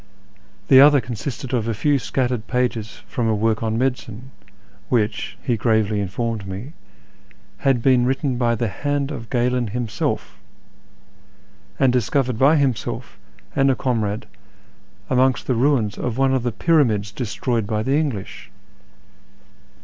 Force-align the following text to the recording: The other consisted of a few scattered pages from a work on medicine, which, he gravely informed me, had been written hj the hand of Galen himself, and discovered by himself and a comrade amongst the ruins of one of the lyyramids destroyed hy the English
The 0.67 0.81
other 0.81 0.99
consisted 0.99 1.53
of 1.53 1.67
a 1.67 1.75
few 1.75 1.99
scattered 1.99 2.47
pages 2.47 3.03
from 3.07 3.27
a 3.27 3.35
work 3.35 3.61
on 3.61 3.77
medicine, 3.77 4.31
which, 4.89 5.37
he 5.43 5.55
gravely 5.55 6.01
informed 6.01 6.47
me, 6.47 6.73
had 7.57 7.83
been 7.83 8.07
written 8.07 8.39
hj 8.39 8.57
the 8.57 8.67
hand 8.67 9.11
of 9.11 9.29
Galen 9.29 9.67
himself, 9.67 10.39
and 11.79 11.93
discovered 11.93 12.39
by 12.39 12.55
himself 12.55 13.19
and 13.55 13.69
a 13.69 13.75
comrade 13.75 14.25
amongst 15.07 15.45
the 15.45 15.53
ruins 15.53 15.99
of 15.99 16.17
one 16.17 16.33
of 16.33 16.41
the 16.41 16.51
lyyramids 16.53 17.11
destroyed 17.13 17.69
hy 17.69 17.83
the 17.83 17.95
English 17.97 18.49